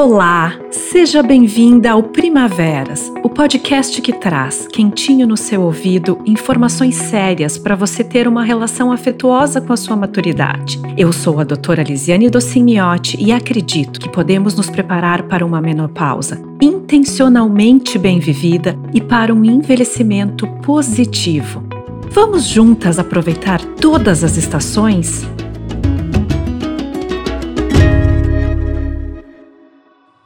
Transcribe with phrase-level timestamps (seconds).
[0.00, 7.58] Olá, seja bem-vinda ao Primaveras, o podcast que traz, quentinho no seu ouvido, informações sérias
[7.58, 10.80] para você ter uma relação afetuosa com a sua maturidade.
[10.96, 16.40] Eu sou a doutora Lisiane Docimiotti e acredito que podemos nos preparar para uma menopausa
[16.62, 21.60] intencionalmente bem vivida e para um envelhecimento positivo.
[22.08, 25.26] Vamos juntas aproveitar todas as estações?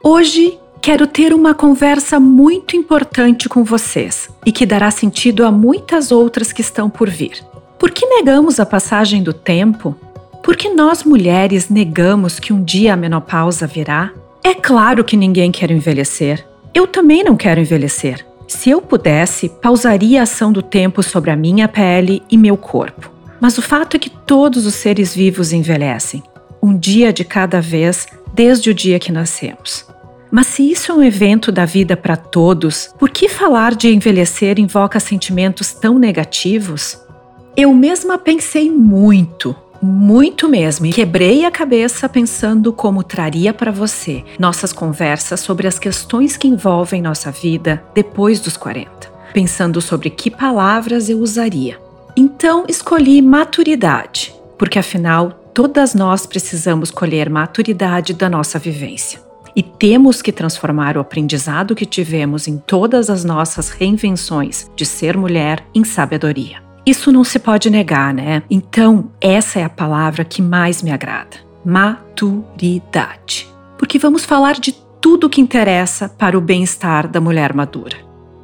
[0.05, 6.11] Hoje quero ter uma conversa muito importante com vocês e que dará sentido a muitas
[6.11, 7.41] outras que estão por vir.
[7.79, 9.95] Por que negamos a passagem do tempo?
[10.43, 14.11] Por que nós mulheres negamos que um dia a menopausa virá?
[14.43, 16.45] É claro que ninguém quer envelhecer.
[16.73, 18.25] Eu também não quero envelhecer.
[18.45, 23.09] Se eu pudesse, pausaria a ação do tempo sobre a minha pele e meu corpo.
[23.39, 26.21] Mas o fato é que todos os seres vivos envelhecem,
[26.63, 29.85] um dia de cada vez, desde o dia que nascemos.
[30.31, 34.57] Mas se isso é um evento da vida para todos, por que falar de envelhecer
[34.57, 36.97] invoca sentimentos tão negativos?
[37.57, 44.23] Eu mesma pensei muito, muito mesmo, e quebrei a cabeça pensando como traria para você
[44.39, 48.89] nossas conversas sobre as questões que envolvem nossa vida depois dos 40,
[49.33, 51.77] pensando sobre que palavras eu usaria.
[52.15, 59.21] Então escolhi maturidade, porque afinal todas nós precisamos colher maturidade da nossa vivência
[59.55, 65.15] e temos que transformar o aprendizado que tivemos em todas as nossas reinvenções de ser
[65.15, 66.57] mulher em sabedoria.
[66.85, 68.41] Isso não se pode negar, né?
[68.49, 73.47] Então, essa é a palavra que mais me agrada: maturidade.
[73.77, 77.97] Porque vamos falar de tudo que interessa para o bem-estar da mulher madura.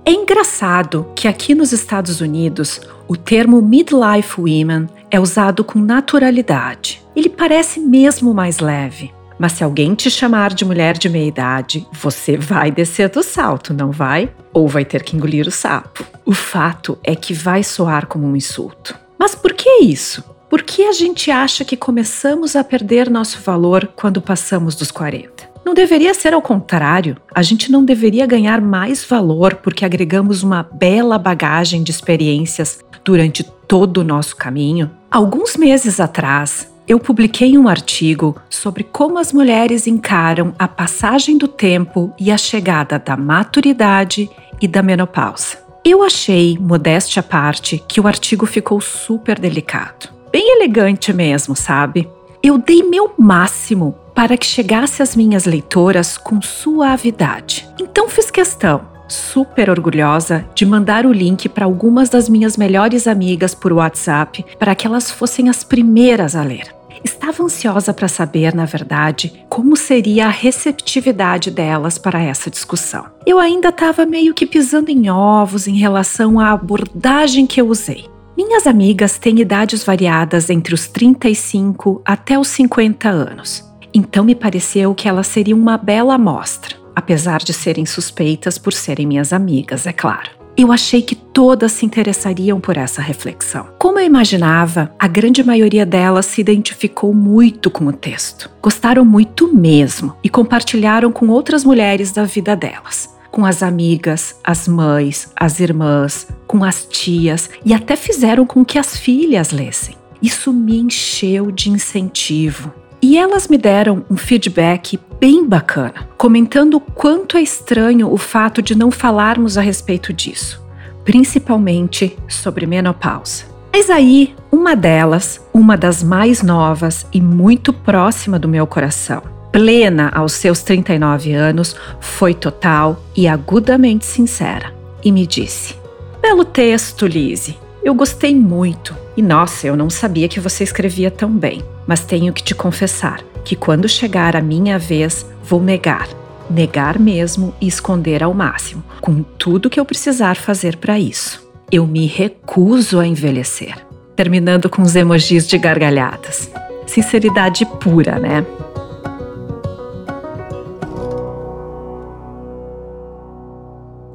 [0.05, 7.01] É engraçado que aqui nos Estados Unidos o termo midlife women é usado com naturalidade.
[7.15, 9.11] Ele parece mesmo mais leve.
[9.37, 13.73] Mas se alguém te chamar de mulher de meia idade, você vai descer do salto,
[13.73, 14.29] não vai?
[14.53, 16.05] Ou vai ter que engolir o sapo.
[16.25, 18.97] O fato é que vai soar como um insulto.
[19.17, 20.23] Mas por que isso?
[20.49, 25.47] Por que a gente acha que começamos a perder nosso valor quando passamos dos 40?
[25.63, 27.15] Não deveria ser ao contrário.
[27.33, 33.43] A gente não deveria ganhar mais valor porque agregamos uma bela bagagem de experiências durante
[33.69, 34.89] todo o nosso caminho?
[35.11, 41.47] Alguns meses atrás, eu publiquei um artigo sobre como as mulheres encaram a passagem do
[41.47, 44.27] tempo e a chegada da maturidade
[44.59, 45.59] e da menopausa.
[45.85, 50.09] Eu achei, modéstia à parte, que o artigo ficou super delicado.
[50.31, 52.09] Bem elegante mesmo, sabe?
[52.41, 57.69] Eu dei meu máximo para que chegasse às minhas leitoras com suavidade.
[57.79, 63.53] Então fiz questão super orgulhosa de mandar o link para algumas das minhas melhores amigas
[63.53, 66.73] por WhatsApp para que elas fossem as primeiras a ler.
[67.03, 73.05] Estava ansiosa para saber, na verdade, como seria a receptividade delas para essa discussão.
[73.25, 78.05] Eu ainda estava meio que pisando em ovos em relação à abordagem que eu usei.
[78.35, 84.95] Minhas amigas têm idades variadas entre os 35 até os 50 anos, então me pareceu
[84.95, 89.93] que elas seriam uma bela amostra, apesar de serem suspeitas por serem minhas amigas, é
[89.93, 90.29] claro.
[90.57, 93.69] Eu achei que todas se interessariam por essa reflexão.
[93.79, 98.49] Como eu imaginava, a grande maioria delas se identificou muito com o texto.
[98.61, 104.67] Gostaram muito mesmo e compartilharam com outras mulheres da vida delas com as amigas, as
[104.67, 109.95] mães, as irmãs, com as tias e até fizeram com que as filhas lessem.
[110.19, 112.73] Isso me encheu de incentivo.
[113.01, 118.61] E elas me deram um feedback bem bacana, comentando o quanto é estranho o fato
[118.61, 120.61] de não falarmos a respeito disso,
[121.05, 123.45] principalmente sobre menopausa.
[123.71, 129.21] Mas aí, uma delas, uma das mais novas e muito próxima do meu coração,
[129.51, 134.73] plena aos seus 39 anos, foi total e agudamente sincera
[135.03, 135.75] e me disse:
[136.21, 137.57] Belo texto, Lise.
[137.81, 138.95] Eu gostei muito.
[139.15, 141.63] E nossa, eu não sabia que você escrevia tão bem.
[141.89, 146.07] Mas tenho que te confessar que quando chegar a minha vez, vou negar.
[146.47, 151.51] Negar mesmo e esconder ao máximo, com tudo que eu precisar fazer para isso.
[151.71, 153.75] Eu me recuso a envelhecer.
[154.15, 156.51] Terminando com os emojis de gargalhadas.
[156.85, 158.45] Sinceridade pura, né?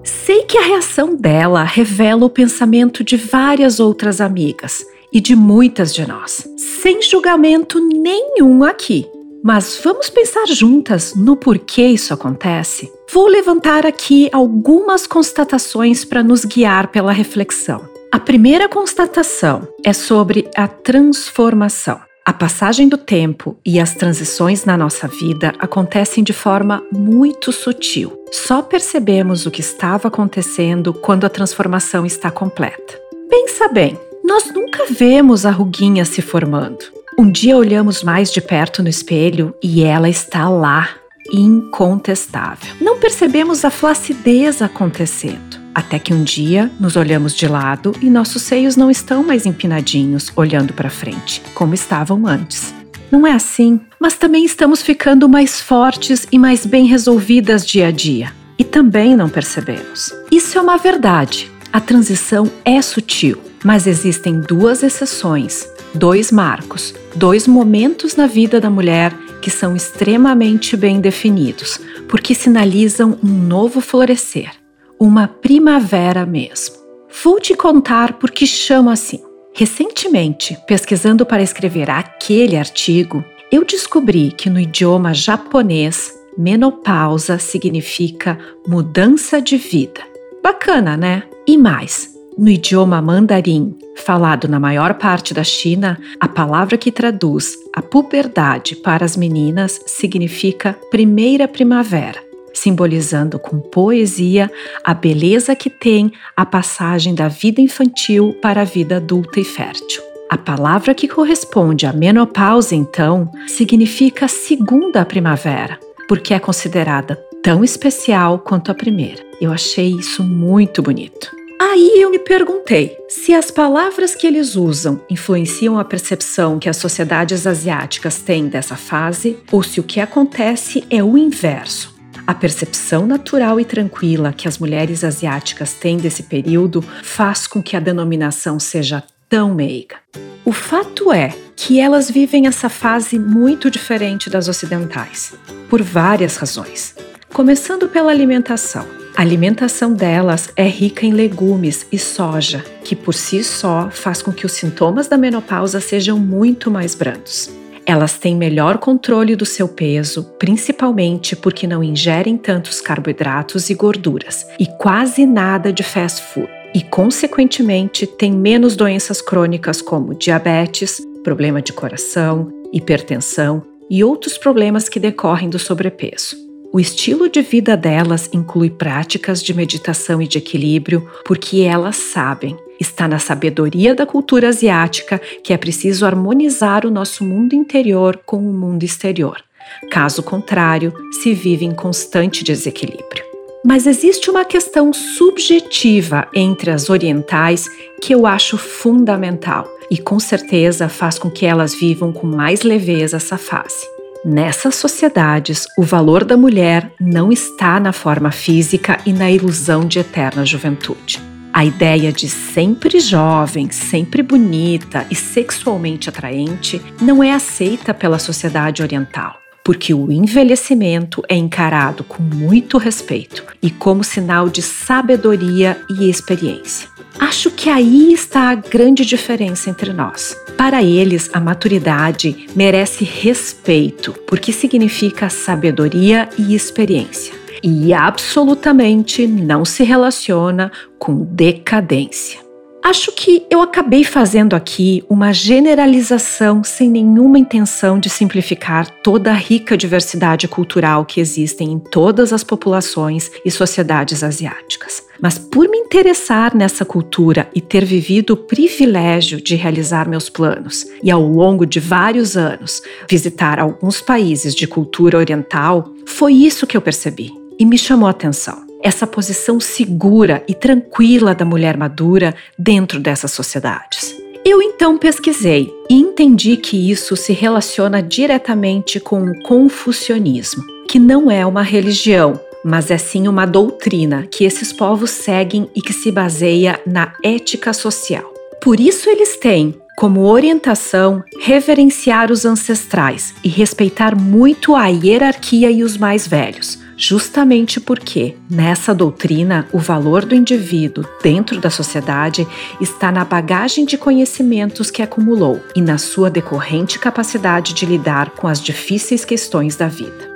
[0.05, 5.95] Sei que a reação dela revela o pensamento de várias outras amigas e de muitas
[5.95, 9.07] de nós, sem julgamento nenhum aqui.
[9.45, 12.91] Mas vamos pensar juntas no porquê isso acontece?
[13.13, 17.89] Vou levantar aqui algumas constatações para nos guiar pela reflexão.
[18.11, 22.01] A primeira constatação é sobre a transformação.
[22.27, 28.19] A passagem do tempo e as transições na nossa vida acontecem de forma muito sutil.
[28.33, 32.99] Só percebemos o que estava acontecendo quando a transformação está completa.
[33.29, 36.87] Pensa bem, nós nunca vemos a ruguinha se formando.
[37.19, 40.89] Um dia olhamos mais de perto no espelho e ela está lá,
[41.31, 42.75] incontestável.
[42.81, 45.63] Não percebemos a flacidez acontecendo.
[45.75, 50.33] Até que um dia nos olhamos de lado e nossos seios não estão mais empinadinhos,
[50.35, 52.73] olhando para frente, como estavam antes.
[53.11, 57.91] Não é assim, mas também estamos ficando mais fortes e mais bem resolvidas dia a
[57.91, 58.33] dia.
[58.59, 60.15] E também não percebemos.
[60.31, 61.51] Isso é uma verdade.
[61.73, 68.71] A transição é sutil, mas existem duas exceções, dois marcos, dois momentos na vida da
[68.71, 74.51] mulher que são extremamente bem definidos, porque sinalizam um novo florescer
[74.99, 76.77] uma primavera mesmo.
[77.23, 79.21] Vou te contar por que chamo assim.
[79.53, 89.41] Recentemente, pesquisando para escrever aquele artigo, eu descobri que no idioma japonês, menopausa significa mudança
[89.41, 90.01] de vida.
[90.43, 91.23] Bacana, né?
[91.47, 97.57] E mais, no idioma mandarim, falado na maior parte da China, a palavra que traduz
[97.75, 104.51] a puberdade para as meninas significa primeira primavera simbolizando com poesia
[104.83, 110.03] a beleza que tem a passagem da vida infantil para a vida adulta e fértil.
[110.31, 115.79] A palavra que corresponde à menopausa, então, significa segunda primavera,
[116.09, 119.23] porque é considerada tão especial quanto a primeira.
[119.41, 121.44] Eu achei isso muito bonito.
[121.61, 126.77] Aí eu me perguntei se as palavras que eles usam influenciam a percepção que as
[126.77, 131.95] sociedades asiáticas têm dessa fase ou se o que acontece é o inverso
[132.27, 137.77] a percepção natural e tranquila que as mulheres asiáticas têm desse período faz com que
[137.77, 139.97] a denominação seja tão meiga.
[140.45, 145.35] O fato é que elas vivem essa fase muito diferente das ocidentais,
[145.69, 146.95] por várias razões.
[147.33, 149.04] Começando pela alimentação.
[149.17, 154.33] A alimentação delas é rica em legumes e soja, que por si só faz com
[154.33, 157.49] que os sintomas da menopausa sejam muito mais brandos.
[157.87, 164.47] Elas têm melhor controle do seu peso, principalmente porque não ingerem tantos carboidratos e gorduras
[164.59, 166.51] e quase nada de fast food.
[166.75, 174.89] E, consequentemente, têm menos doenças crônicas como diabetes, problema de coração, hipertensão e outros problemas
[174.89, 176.44] que decorrem do sobrepeso.
[176.75, 182.57] O estilo de vida delas inclui práticas de meditação e de equilíbrio, porque elas sabem,
[182.81, 188.39] está na sabedoria da cultura asiática que é preciso harmonizar o nosso mundo interior com
[188.39, 189.41] o mundo exterior.
[189.89, 190.93] Caso contrário,
[191.23, 193.25] se vive em constante desequilíbrio.
[193.65, 197.71] Mas existe uma questão subjetiva entre as orientais
[198.03, 203.19] que eu acho fundamental e com certeza faz com que elas vivam com mais leveza
[203.19, 203.94] essa fase.
[204.25, 209.99] Nessas sociedades, o valor da mulher não está na forma física e na ilusão de
[209.99, 211.21] eterna juventude.
[211.53, 218.83] A ideia de sempre jovem, sempre bonita e sexualmente atraente não é aceita pela sociedade
[218.83, 226.09] oriental, porque o envelhecimento é encarado com muito respeito e como sinal de sabedoria e
[226.09, 226.94] experiência.
[227.19, 230.37] Acho que aí está a grande diferença entre nós.
[230.57, 237.35] Para eles, a maturidade merece respeito, porque significa sabedoria e experiência.
[237.63, 242.44] E absolutamente não se relaciona com decadência.
[242.85, 249.35] Acho que eu acabei fazendo aqui uma generalização sem nenhuma intenção de simplificar toda a
[249.35, 255.03] rica diversidade cultural que existem em todas as populações e sociedades asiáticas.
[255.19, 260.87] Mas por me interessar nessa cultura e ter vivido o privilégio de realizar meus planos
[261.03, 266.77] e ao longo de vários anos visitar alguns países de cultura oriental, foi isso que
[266.77, 272.35] eu percebi e me chamou a atenção essa posição segura e tranquila da mulher madura
[272.59, 274.15] dentro dessas sociedades.
[274.45, 281.31] Eu então pesquisei e entendi que isso se relaciona diretamente com o confucionismo, que não
[281.31, 286.13] é uma religião, mas é sim uma doutrina que esses povos seguem e que se
[286.13, 288.31] baseia na ética social.
[288.61, 295.83] Por isso eles têm como orientação reverenciar os ancestrais e respeitar muito a hierarquia e
[295.83, 302.47] os mais velhos, justamente porque, nessa doutrina, o valor do indivíduo dentro da sociedade
[302.81, 308.47] está na bagagem de conhecimentos que acumulou e na sua decorrente capacidade de lidar com
[308.47, 310.33] as difíceis questões da vida.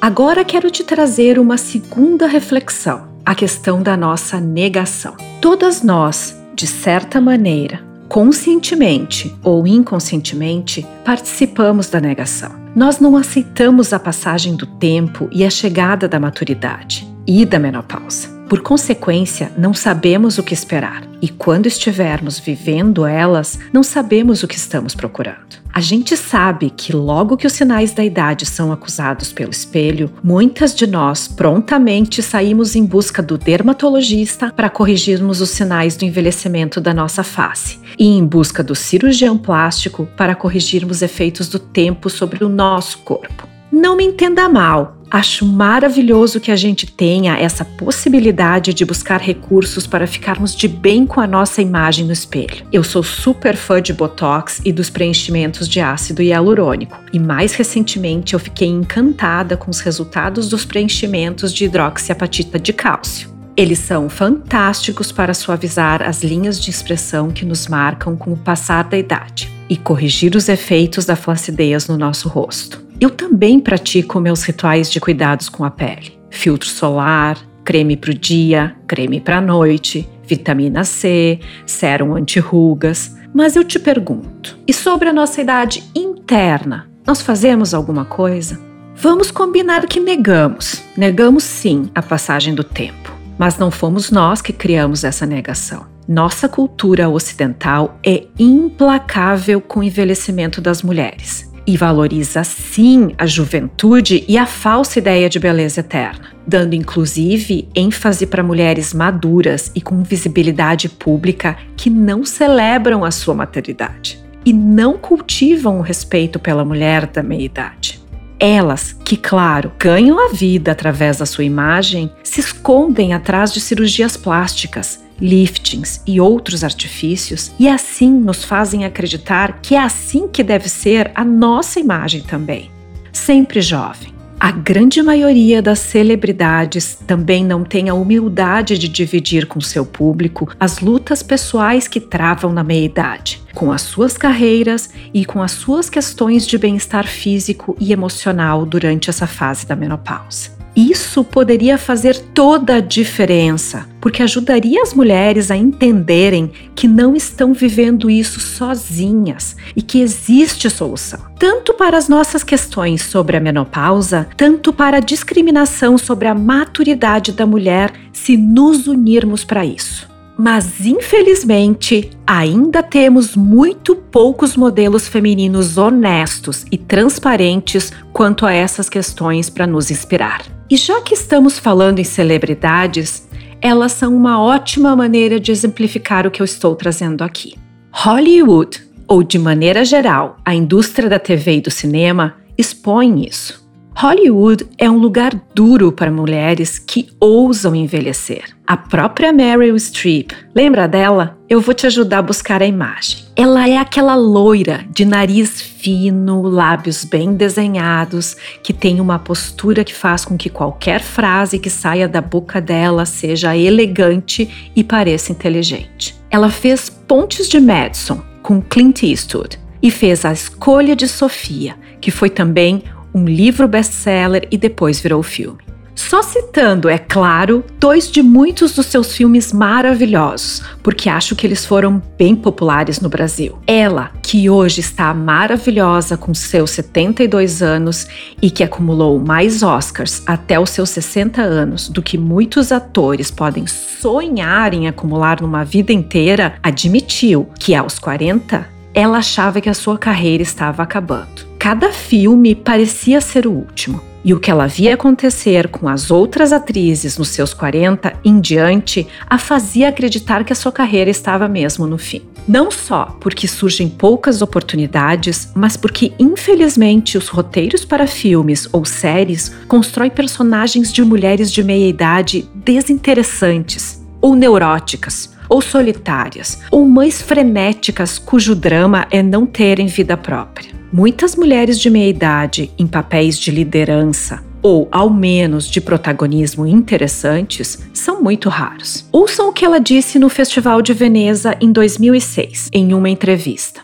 [0.00, 3.12] Agora quero te trazer uma segunda reflexão.
[3.24, 5.16] a questão da nossa negação.
[5.40, 12.52] Todas nós, de certa maneira, conscientemente ou inconscientemente, participamos da negação.
[12.76, 18.28] Nós não aceitamos a passagem do tempo e a chegada da maturidade e da menopausa.
[18.48, 24.46] Por consequência, não sabemos o que esperar e quando estivermos vivendo elas, não sabemos o
[24.48, 25.62] que estamos procurando.
[25.72, 30.74] A gente sabe que logo que os sinais da idade são acusados pelo espelho, muitas
[30.74, 36.92] de nós prontamente saímos em busca do dermatologista para corrigirmos os sinais do envelhecimento da
[36.92, 42.50] nossa face e em busca do cirurgião plástico para corrigirmos efeitos do tempo sobre o
[42.50, 43.51] nosso corpo.
[43.72, 49.86] Não me entenda mal, Acho maravilhoso que a gente tenha essa possibilidade de buscar recursos
[49.86, 52.64] para ficarmos de bem com a nossa imagem no espelho.
[52.72, 58.32] Eu sou super fã de Botox e dos preenchimentos de ácido hialurônico, e mais recentemente
[58.32, 63.28] eu fiquei encantada com os resultados dos preenchimentos de hidroxiapatita de cálcio.
[63.54, 68.84] Eles são fantásticos para suavizar as linhas de expressão que nos marcam com o passar
[68.84, 72.91] da idade e corrigir os efeitos da flacidez no nosso rosto.
[73.02, 78.14] Eu também pratico meus rituais de cuidados com a pele: filtro solar, creme para o
[78.14, 83.16] dia, creme para a noite, vitamina C, sérum anti-rugas.
[83.34, 86.88] Mas eu te pergunto: e sobre a nossa idade interna?
[87.04, 88.60] Nós fazemos alguma coisa?
[88.94, 90.80] Vamos combinar que negamos.
[90.96, 93.12] Negamos sim a passagem do tempo.
[93.36, 95.86] Mas não fomos nós que criamos essa negação.
[96.06, 104.24] Nossa cultura ocidental é implacável com o envelhecimento das mulheres e valoriza sim a juventude
[104.26, 110.02] e a falsa ideia de beleza eterna, dando inclusive ênfase para mulheres maduras e com
[110.02, 117.06] visibilidade pública que não celebram a sua maternidade e não cultivam o respeito pela mulher
[117.06, 118.02] da meia-idade.
[118.38, 124.16] Elas, que, claro, ganham a vida através da sua imagem, se escondem atrás de cirurgias
[124.16, 130.68] plásticas, liftings e outros artifícios e assim nos fazem acreditar que é assim que deve
[130.68, 132.70] ser a nossa imagem também.
[133.12, 134.12] Sempre jovem.
[134.40, 140.48] A grande maioria das celebridades também não tem a humildade de dividir com seu público
[140.58, 145.88] as lutas pessoais que travam na meia-idade, com as suas carreiras e com as suas
[145.88, 150.61] questões de bem-estar físico e emocional durante essa fase da menopausa.
[150.74, 157.52] Isso poderia fazer toda a diferença, porque ajudaria as mulheres a entenderem que não estão
[157.52, 164.26] vivendo isso sozinhas e que existe solução, tanto para as nossas questões sobre a menopausa,
[164.34, 170.10] tanto para a discriminação sobre a maturidade da mulher, se nos unirmos para isso.
[170.38, 179.50] Mas infelizmente, ainda temos muito poucos modelos femininos honestos e transparentes quanto a essas questões
[179.50, 180.51] para nos inspirar.
[180.70, 183.28] E já que estamos falando em celebridades,
[183.60, 187.54] elas são uma ótima maneira de exemplificar o que eu estou trazendo aqui.
[187.92, 193.62] Hollywood, ou de maneira geral, a indústria da TV e do cinema, expõe isso.
[193.94, 198.44] Hollywood é um lugar duro para mulheres que ousam envelhecer.
[198.66, 201.38] A própria Meryl Streep, lembra dela?
[201.48, 203.21] Eu vou te ajudar a buscar a imagem.
[203.34, 209.94] Ela é aquela loira de nariz fino, lábios bem desenhados, que tem uma postura que
[209.94, 216.14] faz com que qualquer frase que saia da boca dela seja elegante e pareça inteligente.
[216.30, 222.10] Ela fez Pontes de Madison com Clint Eastwood e fez A Escolha de Sofia, que
[222.10, 222.82] foi também
[223.14, 225.71] um livro best-seller e depois virou filme.
[225.94, 231.64] Só citando, é claro, dois de muitos dos seus filmes maravilhosos, porque acho que eles
[231.64, 233.58] foram bem populares no Brasil.
[233.66, 238.06] Ela, que hoje está maravilhosa com seus 72 anos
[238.40, 243.66] e que acumulou mais Oscars até os seus 60 anos do que muitos atores podem
[243.66, 249.96] sonhar em acumular numa vida inteira, admitiu que aos 40 ela achava que a sua
[249.98, 251.46] carreira estava acabando.
[251.58, 254.11] Cada filme parecia ser o último.
[254.24, 259.06] E o que ela via acontecer com as outras atrizes nos seus 40 em diante
[259.28, 262.22] a fazia acreditar que a sua carreira estava mesmo no fim.
[262.46, 269.52] Não só porque surgem poucas oportunidades, mas porque, infelizmente, os roteiros para filmes ou séries
[269.68, 278.18] constroem personagens de mulheres de meia idade desinteressantes ou neuróticas ou solitárias, ou mães frenéticas
[278.18, 280.70] cujo drama é não terem vida própria.
[280.90, 287.80] Muitas mulheres de meia idade em papéis de liderança ou ao menos de protagonismo interessantes,
[287.92, 289.04] são muito raros.
[289.10, 293.80] Ouçam o que ela disse no Festival de Veneza em 2006, em uma entrevista.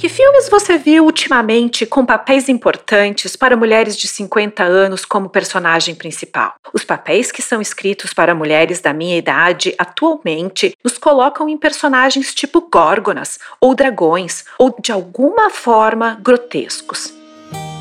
[0.00, 5.94] Que filmes você viu ultimamente com papéis importantes para mulheres de 50 anos como personagem
[5.94, 6.54] principal?
[6.72, 12.32] Os papéis que são escritos para mulheres da minha idade atualmente nos colocam em personagens
[12.32, 17.12] tipo górgonas ou dragões ou de alguma forma grotescos.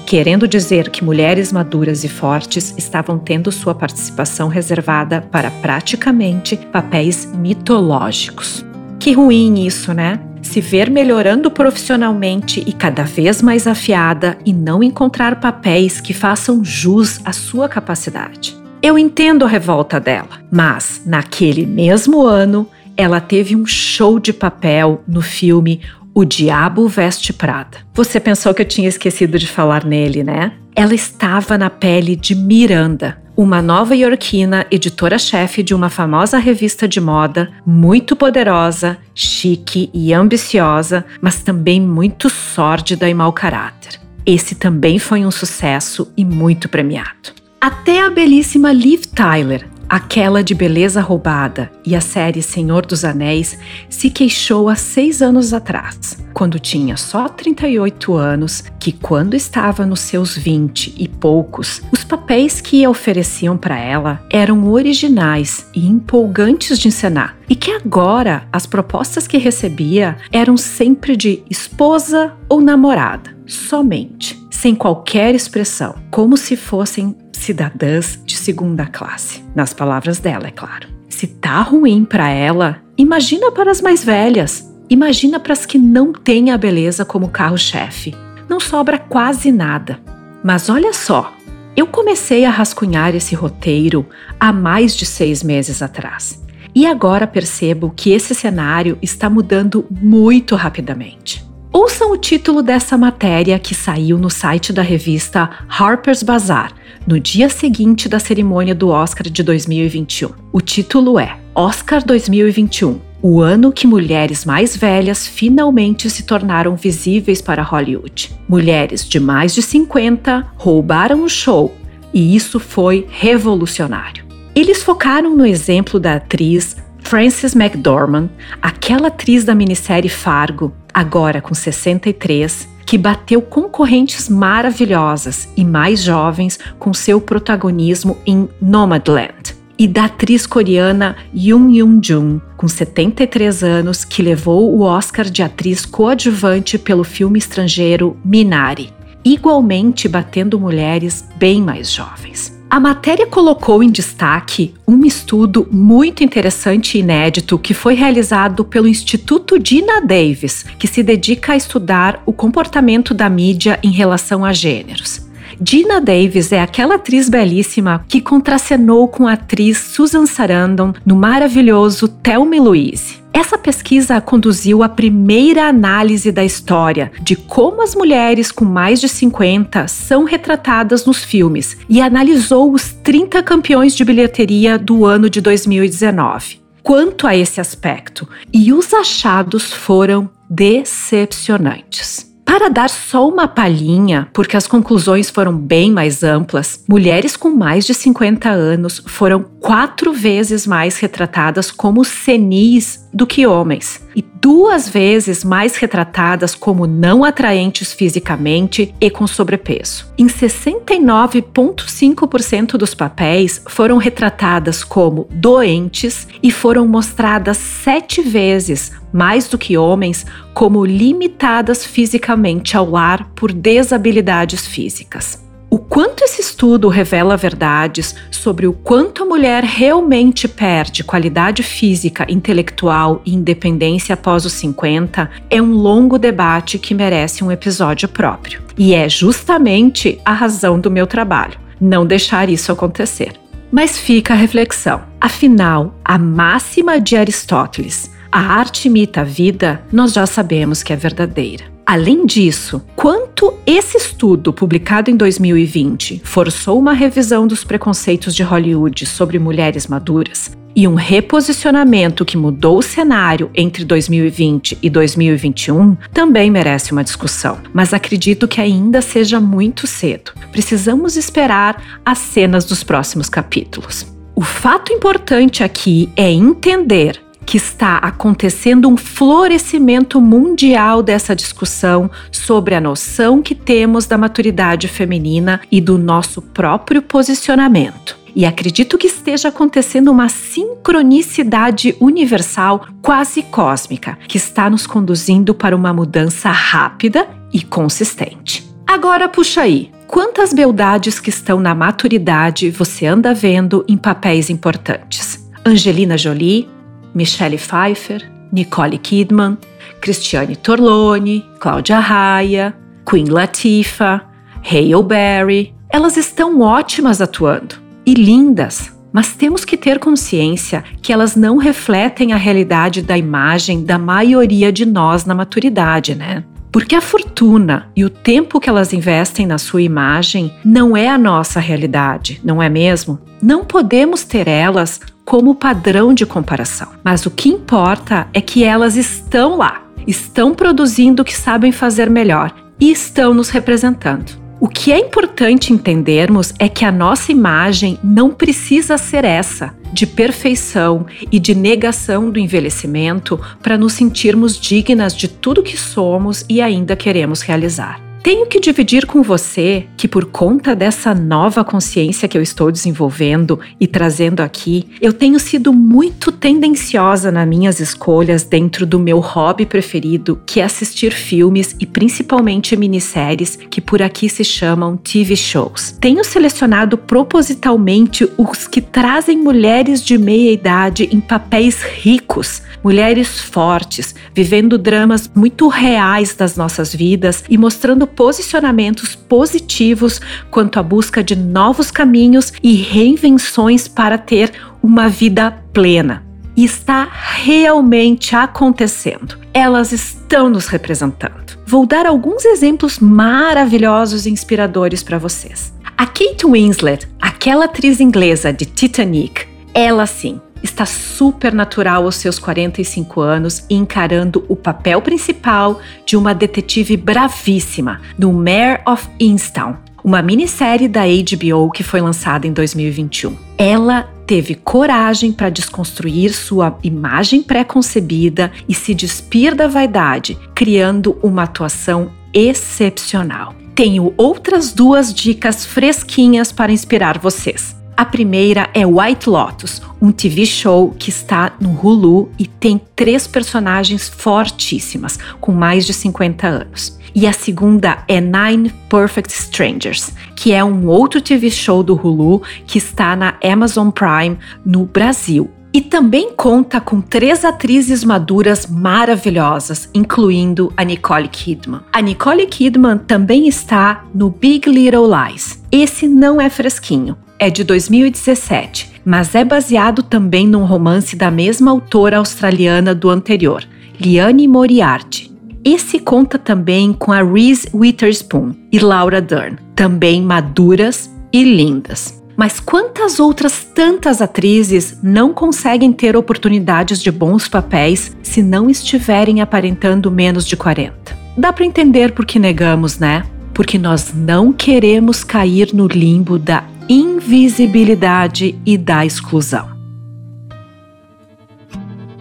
[0.06, 7.26] Querendo dizer que mulheres maduras e fortes estavam tendo sua participação reservada para praticamente papéis
[7.28, 8.69] mitológicos.
[9.00, 10.20] Que ruim isso, né?
[10.42, 16.64] se ver melhorando profissionalmente e cada vez mais afiada e não encontrar papéis que façam
[16.64, 18.58] jus à sua capacidade.
[18.82, 25.04] Eu entendo a revolta dela, mas naquele mesmo ano ela teve um show de papel
[25.08, 25.82] no filme
[26.14, 27.78] O Diabo Veste Prada.
[27.94, 30.54] Você pensou que eu tinha esquecido de falar nele, né?
[30.76, 37.00] Ela estava na pele de Miranda, uma nova iorquina editora-chefe de uma famosa revista de
[37.00, 43.98] moda, muito poderosa, chique e ambiciosa, mas também muito sórdida e mau caráter.
[44.26, 47.32] Esse também foi um sucesso e muito premiado.
[47.62, 53.58] Até a belíssima Liv Tyler, Aquela de Beleza Roubada e a série Senhor dos Anéis
[53.90, 60.02] se queixou há seis anos atrás, quando tinha só 38 anos, que quando estava nos
[60.02, 66.88] seus 20 e poucos, os papéis que ofereciam para ela eram originais e empolgantes de
[66.88, 74.39] encenar, e que agora as propostas que recebia eram sempre de esposa ou namorada, somente,
[74.60, 79.42] sem qualquer expressão, como se fossem cidadãs de segunda classe.
[79.56, 80.90] Nas palavras dela, é claro.
[81.08, 84.70] Se tá ruim para ela, imagina para as mais velhas.
[84.90, 88.14] Imagina para as que não têm a beleza como carro-chefe.
[88.50, 89.98] Não sobra quase nada.
[90.44, 91.34] Mas olha só,
[91.74, 94.06] eu comecei a rascunhar esse roteiro
[94.38, 96.44] há mais de seis meses atrás.
[96.76, 101.49] E agora percebo que esse cenário está mudando muito rapidamente.
[101.72, 106.74] Ouçam o título dessa matéria que saiu no site da revista Harper's Bazaar,
[107.06, 110.32] no dia seguinte da cerimônia do Oscar de 2021.
[110.52, 117.42] O título é Oscar 2021 o ano que mulheres mais velhas finalmente se tornaram visíveis
[117.42, 118.32] para Hollywood.
[118.48, 121.76] Mulheres de mais de 50 roubaram o show
[122.14, 124.26] e isso foi revolucionário.
[124.56, 128.30] Eles focaram no exemplo da atriz Frances McDormand,
[128.62, 136.60] aquela atriz da minissérie Fargo, agora com 63, que bateu concorrentes maravilhosas e mais jovens
[136.78, 139.58] com seu protagonismo em Nomadland.
[139.78, 145.86] E da atriz coreana Yoon Yoon-jun, com 73 anos, que levou o Oscar de atriz
[145.86, 148.92] coadjuvante pelo filme estrangeiro Minari,
[149.24, 152.59] igualmente batendo mulheres bem mais jovens.
[152.70, 158.88] A matéria colocou em destaque um estudo muito interessante e inédito que foi realizado pelo
[158.88, 164.54] Instituto Dina Davis, que se dedica a estudar o comportamento da mídia em relação a
[164.54, 165.28] gêneros.
[165.60, 172.08] Dina Davis é aquela atriz belíssima que contracenou com a atriz Susan Sarandon no maravilhoso
[172.08, 173.19] Thelma Louise.
[173.34, 179.08] Essa pesquisa conduziu a primeira análise da história de como as mulheres com mais de
[179.08, 185.42] 50 são retratadas nos filmes e analisou os 30 campeões de bilheteria do ano de
[185.42, 186.60] 2019.
[186.82, 192.29] Quanto a esse aspecto, e os achados foram decepcionantes.
[192.50, 197.86] Para dar só uma palhinha, porque as conclusões foram bem mais amplas, mulheres com mais
[197.86, 204.88] de 50 anos foram quatro vezes mais retratadas como senis do que homens, e duas
[204.88, 210.06] vezes mais retratadas como não atraentes fisicamente e com sobrepeso.
[210.18, 219.58] Em 69,5% dos papéis foram retratadas como doentes e foram mostradas sete vezes mais do
[219.58, 225.49] que homens como limitadas fisicamente ao lar por desabilidades físicas.
[225.72, 232.26] O quanto esse estudo revela verdades sobre o quanto a mulher realmente perde qualidade física,
[232.28, 238.64] intelectual e independência após os 50 é um longo debate que merece um episódio próprio.
[238.76, 243.34] E é justamente a razão do meu trabalho, não deixar isso acontecer.
[243.72, 245.04] Mas fica a reflexão.
[245.22, 250.96] Afinal, a máxima de Aristóteles, a arte imita a vida, nós já sabemos que é
[250.96, 251.66] verdadeira.
[251.86, 259.08] Além disso, quanto esse estudo, publicado em 2020, forçou uma revisão dos preconceitos de Hollywood
[259.08, 266.52] sobre mulheres maduras e um reposicionamento que mudou o cenário entre 2020 e 2021, também
[266.52, 267.58] merece uma discussão.
[267.74, 270.32] Mas acredito que ainda seja muito cedo.
[270.52, 274.06] Precisamos esperar as cenas dos próximos capítulos.
[274.36, 282.76] O fato importante aqui é entender que está acontecendo um florescimento mundial dessa discussão sobre
[282.76, 288.16] a noção que temos da maturidade feminina e do nosso próprio posicionamento.
[288.36, 295.76] E acredito que esteja acontecendo uma sincronicidade universal, quase cósmica, que está nos conduzindo para
[295.76, 298.64] uma mudança rápida e consistente.
[298.86, 299.90] Agora puxa aí.
[300.06, 305.50] Quantas beldades que estão na maturidade você anda vendo em papéis importantes?
[305.66, 306.68] Angelina Jolie,
[307.14, 309.58] Michelle Pfeiffer, Nicole Kidman,
[310.02, 314.22] Cristiane Torlone, Cláudia Raia, Queen Latifah,
[314.64, 315.74] Hale Berry.
[315.90, 322.34] Elas estão ótimas atuando e lindas, mas temos que ter consciência que elas não refletem
[322.34, 326.44] a realidade da imagem da maioria de nós na maturidade, né?
[326.72, 331.18] Porque a fortuna e o tempo que elas investem na sua imagem não é a
[331.18, 333.20] nossa realidade, não é mesmo?
[333.42, 336.90] Não podemos ter elas como padrão de comparação.
[337.04, 342.10] Mas o que importa é que elas estão lá, estão produzindo o que sabem fazer
[342.10, 344.49] melhor e estão nos representando.
[344.62, 350.06] O que é importante entendermos é que a nossa imagem não precisa ser essa, de
[350.06, 356.62] perfeição e de negação do envelhecimento, para nos sentirmos dignas de tudo que somos e
[356.62, 358.09] ainda queremos realizar.
[358.22, 363.58] Tenho que dividir com você que, por conta dessa nova consciência que eu estou desenvolvendo
[363.80, 369.66] e trazendo aqui, eu tenho sido muito tendenciosa nas minhas escolhas dentro do meu hobby
[369.66, 375.96] preferido, que é assistir filmes e principalmente minisséries que por aqui se chamam TV shows.
[376.02, 384.14] Tenho selecionado propositalmente os que trazem mulheres de meia idade em papéis ricos, mulheres fortes,
[384.34, 390.20] vivendo dramas muito reais das nossas vidas e mostrando posicionamentos positivos
[390.52, 396.24] quanto à busca de novos caminhos e reinvenções para ter uma vida plena.
[396.56, 399.38] E está realmente acontecendo.
[399.54, 401.58] Elas estão nos representando.
[401.66, 405.74] Vou dar alguns exemplos maravilhosos e inspiradores para vocês.
[405.98, 412.40] A Kate Winslet, aquela atriz inglesa de Titanic, ela sim está super natural aos seus
[412.40, 419.76] 45 anos e encarando o papel principal de uma detetive bravíssima no Mare of Easttown,
[420.04, 423.36] uma minissérie da HBO que foi lançada em 2021.
[423.58, 431.44] Ela teve coragem para desconstruir sua imagem pré-concebida e se despir da vaidade, criando uma
[431.44, 433.56] atuação excepcional.
[433.74, 437.79] Tenho outras duas dicas fresquinhas para inspirar vocês.
[438.00, 443.28] A primeira é White Lotus, um TV show que está no Hulu e tem três
[443.28, 446.98] personagens fortíssimas, com mais de 50 anos.
[447.14, 452.42] E a segunda é Nine Perfect Strangers, que é um outro TV show do Hulu
[452.66, 455.52] que está na Amazon Prime no Brasil.
[455.74, 461.82] E também conta com três atrizes maduras maravilhosas, incluindo a Nicole Kidman.
[461.92, 465.62] A Nicole Kidman também está no Big Little Lies.
[465.70, 471.72] Esse não é fresquinho, é de 2017, mas é baseado também num romance da mesma
[471.72, 473.64] autora australiana do anterior,
[474.00, 475.32] Liane Moriarty.
[475.64, 482.22] Esse conta também com a Reese Witherspoon e Laura Dern, também maduras e lindas.
[482.36, 489.42] Mas quantas outras tantas atrizes não conseguem ter oportunidades de bons papéis se não estiverem
[489.42, 491.18] aparentando menos de 40?
[491.38, 493.24] Dá para entender por que negamos, né?
[493.54, 499.70] Porque nós não queremos cair no limbo da invisibilidade e da exclusão.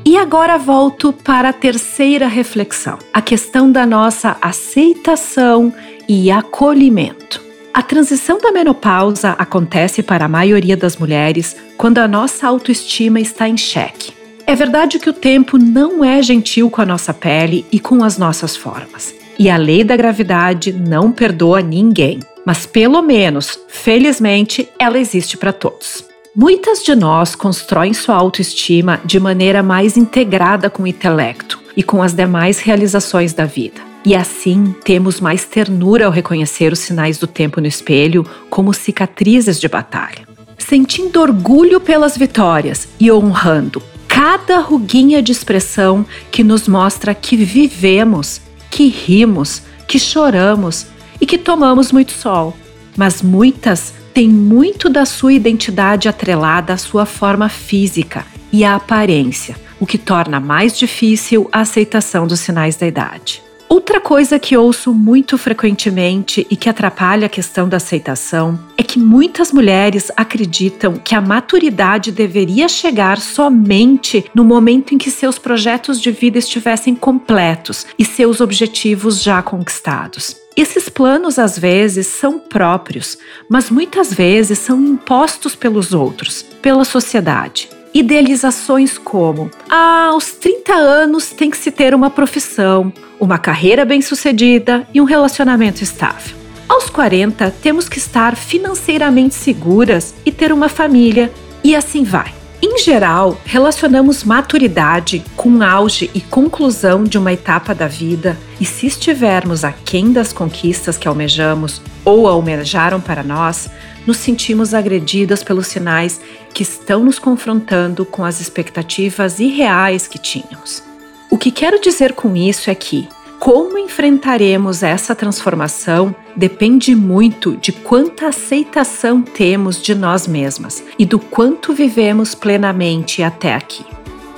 [0.04, 5.72] E agora volto para a terceira reflexão, a questão da nossa aceitação
[6.07, 7.42] e acolhimento.
[7.72, 13.48] A transição da menopausa acontece para a maioria das mulheres quando a nossa autoestima está
[13.48, 14.12] em xeque.
[14.46, 18.18] É verdade que o tempo não é gentil com a nossa pele e com as
[18.18, 19.14] nossas formas.
[19.38, 25.53] E a lei da gravidade não perdoa ninguém mas pelo menos, felizmente, ela existe para
[25.53, 26.03] todos.
[26.35, 32.03] Muitas de nós constroem sua autoestima de maneira mais integrada com o intelecto e com
[32.03, 33.83] as demais realizações da vida.
[34.03, 39.61] E assim temos mais ternura ao reconhecer os sinais do tempo no espelho como cicatrizes
[39.61, 40.27] de batalha.
[40.57, 48.41] Sentindo orgulho pelas vitórias e honrando cada ruguinha de expressão que nos mostra que vivemos,
[48.71, 50.87] que rimos, que choramos,
[51.20, 52.57] e que tomamos muito sol,
[52.96, 59.57] mas muitas têm muito da sua identidade atrelada à sua forma física e à aparência,
[59.78, 63.42] o que torna mais difícil a aceitação dos sinais da idade.
[63.68, 68.98] Outra coisa que ouço muito frequentemente e que atrapalha a questão da aceitação é que
[68.98, 76.00] muitas mulheres acreditam que a maturidade deveria chegar somente no momento em que seus projetos
[76.00, 80.48] de vida estivessem completos e seus objetivos já conquistados.
[80.59, 83.16] Esses planos às vezes são próprios,
[83.49, 91.31] mas muitas vezes são impostos pelos outros, pela sociedade idealizações como: ah, aos 30 anos
[91.31, 96.37] tem que se ter uma profissão, uma carreira bem-sucedida e um relacionamento estável.
[96.68, 102.38] Aos 40, temos que estar financeiramente seguras e ter uma família, e assim vai.
[102.61, 108.85] Em geral, relacionamos maturidade com auge e conclusão de uma etapa da vida, e se
[108.85, 113.71] estivermos aquém das conquistas que almejamos ou almejaram para nós,
[114.05, 116.21] nos sentimos agredidas pelos sinais
[116.53, 120.83] que estão nos confrontando com as expectativas irreais que tínhamos.
[121.31, 127.72] O que quero dizer com isso é que, como enfrentaremos essa transformação depende muito de
[127.72, 133.85] quanta aceitação temos de nós mesmas e do quanto vivemos plenamente até aqui.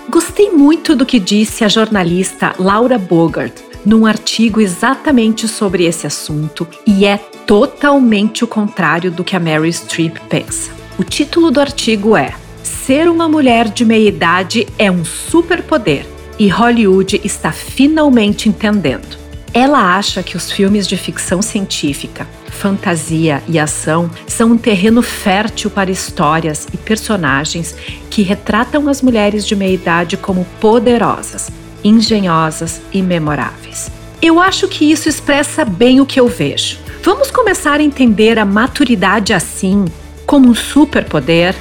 [0.08, 3.54] Gostei muito do que disse a jornalista Laura Bogart
[3.86, 9.72] num artigo exatamente sobre esse assunto e é totalmente o contrário do que a Mary
[9.72, 10.70] Streep pensa.
[10.98, 16.48] O título do artigo é Ser uma mulher de meia idade é um superpoder e
[16.48, 19.18] Hollywood está finalmente entendendo.
[19.52, 25.68] Ela acha que os filmes de ficção científica, fantasia e ação são um terreno fértil
[25.68, 27.76] para histórias e personagens
[28.08, 31.50] que retratam as mulheres de meia idade como poderosas,
[31.84, 33.90] engenhosas e memoráveis.
[34.22, 36.78] Eu acho que isso expressa bem o que eu vejo.
[37.02, 39.84] Vamos começar a entender a maturidade assim,
[40.24, 41.54] como um superpoder?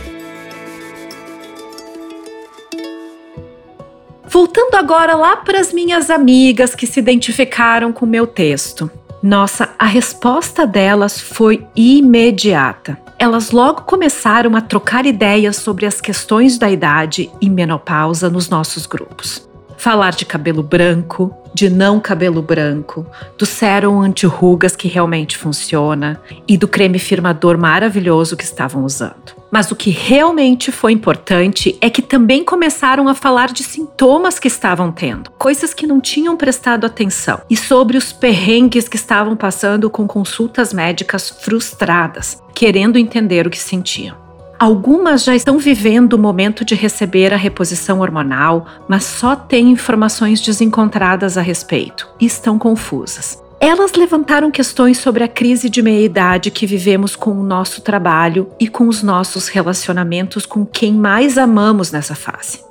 [4.29, 8.89] Voltando agora lá para as minhas amigas que se identificaram com o meu texto.
[9.23, 12.97] Nossa, a resposta delas foi imediata.
[13.17, 18.85] Elas logo começaram a trocar ideias sobre as questões da idade e menopausa nos nossos
[18.85, 19.48] grupos
[19.79, 23.05] falar de cabelo branco, de não cabelo branco,
[23.37, 29.39] do sérum anti-rugas que realmente funciona e do creme firmador maravilhoso que estavam usando.
[29.49, 34.49] Mas o que realmente foi importante é que também começaram a falar de sintomas que
[34.49, 39.89] estavam tendo, coisas que não tinham prestado atenção, e sobre os perrengues que estavam passando
[39.89, 44.28] com consultas médicas frustradas, querendo entender o que sentiam.
[44.59, 50.41] Algumas já estão vivendo o momento de receber a reposição hormonal, mas só têm informações
[50.41, 53.41] desencontradas a respeito e estão confusas.
[53.57, 58.67] Elas levantaram questões sobre a crise de meia-idade que vivemos com o nosso trabalho e
[58.67, 62.61] com os nossos relacionamentos com quem mais amamos nessa fase.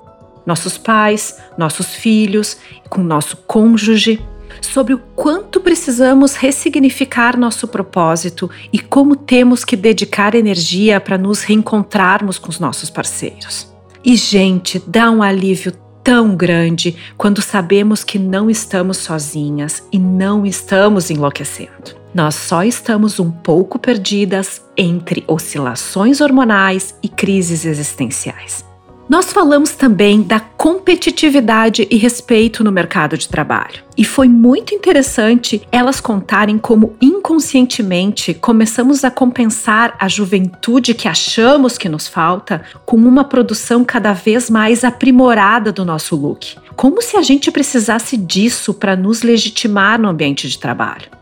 [0.45, 2.59] Nossos pais, nossos filhos,
[2.91, 4.23] com nosso cônjuge,
[4.61, 11.43] sobre o quanto precisamos ressignificar nosso propósito e como temos que dedicar energia para nos
[11.43, 13.73] reencontrarmos com os nossos parceiros.
[14.05, 20.47] E, gente, dá um alívio tão grande quando sabemos que não estamos sozinhas e não
[20.47, 21.99] estamos enlouquecendo.
[22.15, 28.68] Nós só estamos um pouco perdidas entre oscilações hormonais e crises existenciais.
[29.09, 33.83] Nós falamos também da competitividade e respeito no mercado de trabalho.
[33.97, 41.79] E foi muito interessante elas contarem como inconscientemente começamos a compensar a juventude que achamos
[41.79, 46.57] que nos falta com uma produção cada vez mais aprimorada do nosso look.
[46.77, 51.18] Como se a gente precisasse disso para nos legitimar no ambiente de trabalho.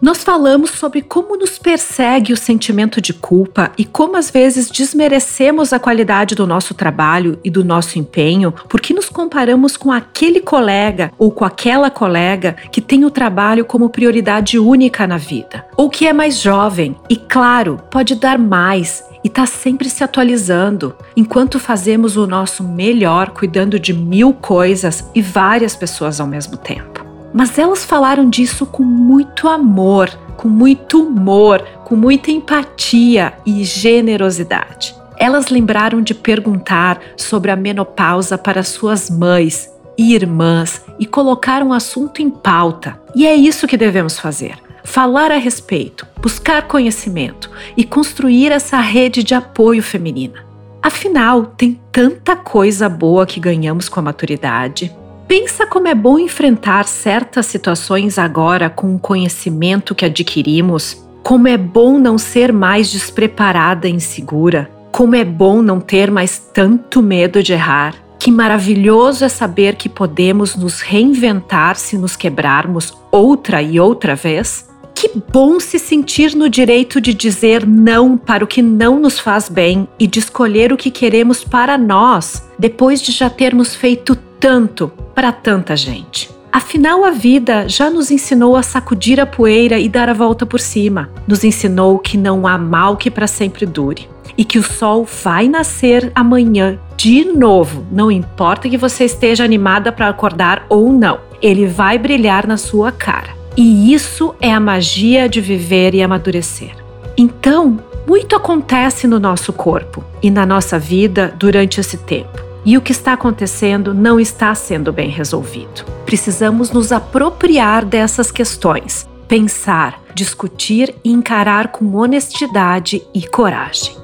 [0.00, 5.72] Nós falamos sobre como nos persegue o sentimento de culpa e como às vezes desmerecemos
[5.72, 11.10] a qualidade do nosso trabalho e do nosso empenho porque nos comparamos com aquele colega
[11.16, 16.06] ou com aquela colega que tem o trabalho como prioridade única na vida, ou que
[16.06, 22.16] é mais jovem e, claro, pode dar mais e está sempre se atualizando, enquanto fazemos
[22.16, 26.95] o nosso melhor cuidando de mil coisas e várias pessoas ao mesmo tempo.
[27.36, 34.96] Mas elas falaram disso com muito amor, com muito humor, com muita empatia e generosidade.
[35.18, 41.72] Elas lembraram de perguntar sobre a menopausa para suas mães e irmãs e colocaram o
[41.74, 42.98] assunto em pauta.
[43.14, 49.22] E é isso que devemos fazer: falar a respeito, buscar conhecimento e construir essa rede
[49.22, 50.42] de apoio feminina.
[50.82, 54.90] Afinal, tem tanta coisa boa que ganhamos com a maturidade
[55.28, 61.04] Pensa como é bom enfrentar certas situações agora com o conhecimento que adquirimos.
[61.20, 64.70] Como é bom não ser mais despreparada e insegura.
[64.92, 67.96] Como é bom não ter mais tanto medo de errar.
[68.20, 74.68] Que maravilhoso é saber que podemos nos reinventar se nos quebrarmos outra e outra vez.
[74.94, 79.48] Que bom se sentir no direito de dizer não para o que não nos faz
[79.48, 84.88] bem e de escolher o que queremos para nós, depois de já termos feito tanto
[85.14, 86.30] para tanta gente.
[86.52, 90.58] Afinal, a vida já nos ensinou a sacudir a poeira e dar a volta por
[90.58, 91.10] cima.
[91.26, 95.48] Nos ensinou que não há mal que para sempre dure e que o sol vai
[95.48, 97.86] nascer amanhã de novo.
[97.90, 102.90] Não importa que você esteja animada para acordar ou não, ele vai brilhar na sua
[102.90, 103.36] cara.
[103.56, 106.74] E isso é a magia de viver e amadurecer.
[107.16, 112.45] Então, muito acontece no nosso corpo e na nossa vida durante esse tempo.
[112.66, 115.84] E o que está acontecendo não está sendo bem resolvido.
[116.04, 123.94] Precisamos nos apropriar dessas questões, pensar, discutir e encarar com honestidade e coragem.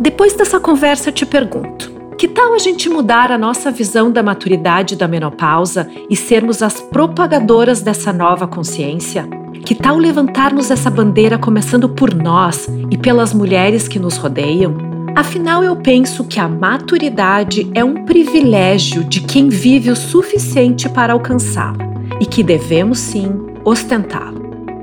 [0.00, 4.22] Depois dessa conversa, eu te pergunto: que tal a gente mudar a nossa visão da
[4.22, 9.28] maturidade da menopausa e sermos as propagadoras dessa nova consciência?
[9.66, 14.91] Que tal levantarmos essa bandeira começando por nós e pelas mulheres que nos rodeiam?
[15.14, 21.12] Afinal, eu penso que a maturidade é um privilégio de quem vive o suficiente para
[21.12, 21.84] alcançá-la
[22.20, 23.30] e que devemos sim
[23.64, 24.42] ostentá-lo.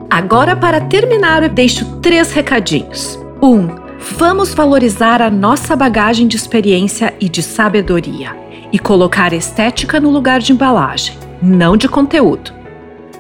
[0.10, 3.20] Agora, para terminar, eu deixo três recadinhos.
[3.42, 3.48] 1.
[3.48, 8.36] Um, Vamos valorizar a nossa bagagem de experiência e de sabedoria
[8.72, 12.54] e colocar estética no lugar de embalagem, não de conteúdo.